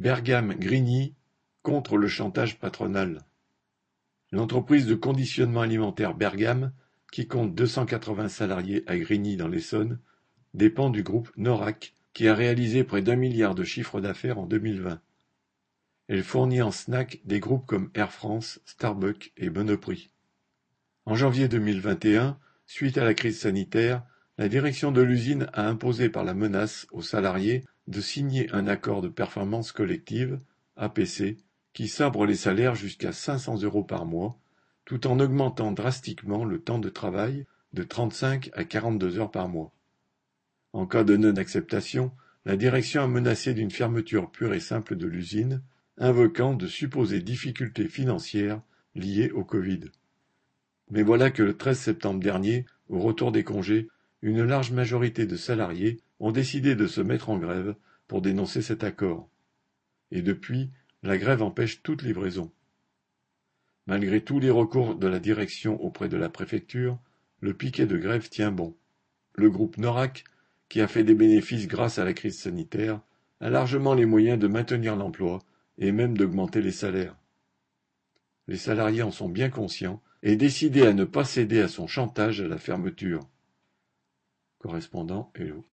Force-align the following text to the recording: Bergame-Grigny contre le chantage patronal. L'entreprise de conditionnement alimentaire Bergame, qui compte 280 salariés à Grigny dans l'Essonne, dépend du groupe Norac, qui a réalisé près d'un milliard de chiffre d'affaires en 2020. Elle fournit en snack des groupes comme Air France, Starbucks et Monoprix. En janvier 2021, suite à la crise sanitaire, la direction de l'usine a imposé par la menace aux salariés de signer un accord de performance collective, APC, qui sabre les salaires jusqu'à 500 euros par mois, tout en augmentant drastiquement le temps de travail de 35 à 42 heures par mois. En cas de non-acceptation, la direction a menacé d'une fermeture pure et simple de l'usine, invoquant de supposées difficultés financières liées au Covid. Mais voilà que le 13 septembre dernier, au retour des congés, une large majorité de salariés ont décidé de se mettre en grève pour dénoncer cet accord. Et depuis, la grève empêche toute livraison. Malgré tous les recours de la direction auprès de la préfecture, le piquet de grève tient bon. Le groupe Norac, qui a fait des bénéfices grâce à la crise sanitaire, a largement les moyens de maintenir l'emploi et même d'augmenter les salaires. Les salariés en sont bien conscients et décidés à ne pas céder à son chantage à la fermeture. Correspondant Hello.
Bergame-Grigny 0.00 1.14
contre 1.62 1.98
le 1.98 2.08
chantage 2.08 2.58
patronal. 2.58 3.26
L'entreprise 4.32 4.86
de 4.86 4.94
conditionnement 4.94 5.60
alimentaire 5.60 6.14
Bergame, 6.14 6.72
qui 7.12 7.28
compte 7.28 7.54
280 7.54 8.30
salariés 8.30 8.82
à 8.86 8.96
Grigny 8.96 9.36
dans 9.36 9.48
l'Essonne, 9.48 9.98
dépend 10.54 10.88
du 10.88 11.02
groupe 11.02 11.30
Norac, 11.36 11.92
qui 12.14 12.28
a 12.28 12.34
réalisé 12.34 12.82
près 12.82 13.02
d'un 13.02 13.16
milliard 13.16 13.54
de 13.54 13.62
chiffre 13.62 14.00
d'affaires 14.00 14.38
en 14.38 14.46
2020. 14.46 15.02
Elle 16.08 16.24
fournit 16.24 16.62
en 16.62 16.70
snack 16.70 17.20
des 17.26 17.38
groupes 17.38 17.66
comme 17.66 17.90
Air 17.92 18.10
France, 18.10 18.58
Starbucks 18.64 19.34
et 19.36 19.50
Monoprix. 19.50 20.08
En 21.04 21.14
janvier 21.14 21.46
2021, 21.46 22.38
suite 22.64 22.96
à 22.96 23.04
la 23.04 23.12
crise 23.12 23.40
sanitaire, 23.40 24.02
la 24.38 24.48
direction 24.48 24.92
de 24.92 25.02
l'usine 25.02 25.48
a 25.52 25.68
imposé 25.68 26.08
par 26.08 26.24
la 26.24 26.32
menace 26.32 26.86
aux 26.90 27.02
salariés 27.02 27.66
de 27.90 28.00
signer 28.00 28.48
un 28.52 28.68
accord 28.68 29.02
de 29.02 29.08
performance 29.08 29.72
collective, 29.72 30.38
APC, 30.76 31.36
qui 31.72 31.88
sabre 31.88 32.24
les 32.24 32.36
salaires 32.36 32.76
jusqu'à 32.76 33.12
500 33.12 33.62
euros 33.62 33.82
par 33.82 34.06
mois, 34.06 34.38
tout 34.84 35.08
en 35.08 35.18
augmentant 35.18 35.72
drastiquement 35.72 36.44
le 36.44 36.60
temps 36.60 36.78
de 36.78 36.88
travail 36.88 37.46
de 37.72 37.82
35 37.82 38.50
à 38.54 38.64
42 38.64 39.18
heures 39.18 39.30
par 39.30 39.48
mois. 39.48 39.72
En 40.72 40.86
cas 40.86 41.02
de 41.02 41.16
non-acceptation, 41.16 42.12
la 42.44 42.56
direction 42.56 43.02
a 43.02 43.08
menacé 43.08 43.54
d'une 43.54 43.70
fermeture 43.72 44.30
pure 44.30 44.54
et 44.54 44.60
simple 44.60 44.96
de 44.96 45.06
l'usine, 45.06 45.60
invoquant 45.98 46.54
de 46.54 46.68
supposées 46.68 47.20
difficultés 47.20 47.88
financières 47.88 48.62
liées 48.94 49.30
au 49.30 49.44
Covid. 49.44 49.80
Mais 50.90 51.02
voilà 51.02 51.30
que 51.30 51.42
le 51.42 51.56
13 51.56 51.78
septembre 51.78 52.20
dernier, 52.20 52.66
au 52.88 53.00
retour 53.00 53.32
des 53.32 53.44
congés, 53.44 53.88
une 54.22 54.44
large 54.44 54.70
majorité 54.70 55.26
de 55.26 55.36
salariés 55.36 56.00
ont 56.20 56.32
décidé 56.32 56.74
de 56.76 56.86
se 56.86 57.00
mettre 57.00 57.30
en 57.30 57.38
grève 57.38 57.74
pour 58.06 58.22
dénoncer 58.22 58.62
cet 58.62 58.84
accord. 58.84 59.28
Et 60.10 60.22
depuis, 60.22 60.70
la 61.02 61.18
grève 61.18 61.42
empêche 61.42 61.82
toute 61.82 62.02
livraison. 62.02 62.52
Malgré 63.86 64.22
tous 64.22 64.38
les 64.38 64.50
recours 64.50 64.94
de 64.94 65.06
la 65.06 65.18
direction 65.18 65.82
auprès 65.82 66.08
de 66.08 66.16
la 66.16 66.28
préfecture, 66.28 66.98
le 67.40 67.54
piquet 67.54 67.86
de 67.86 67.96
grève 67.96 68.28
tient 68.28 68.52
bon. 68.52 68.76
Le 69.34 69.50
groupe 69.50 69.78
Norac, 69.78 70.24
qui 70.68 70.80
a 70.80 70.88
fait 70.88 71.04
des 71.04 71.14
bénéfices 71.14 71.66
grâce 71.66 71.98
à 71.98 72.04
la 72.04 72.12
crise 72.12 72.38
sanitaire, 72.38 73.00
a 73.40 73.48
largement 73.48 73.94
les 73.94 74.06
moyens 74.06 74.38
de 74.38 74.46
maintenir 74.46 74.96
l'emploi 74.96 75.40
et 75.78 75.92
même 75.92 76.16
d'augmenter 76.16 76.60
les 76.60 76.72
salaires. 76.72 77.16
Les 78.46 78.58
salariés 78.58 79.02
en 79.02 79.10
sont 79.10 79.28
bien 79.28 79.48
conscients 79.48 80.02
et 80.22 80.36
décidés 80.36 80.86
à 80.86 80.92
ne 80.92 81.04
pas 81.04 81.24
céder 81.24 81.60
à 81.60 81.68
son 81.68 81.86
chantage 81.86 82.40
à 82.40 82.48
la 82.48 82.58
fermeture. 82.58 83.26
Correspondant 84.58 85.32
Hello. 85.34 85.64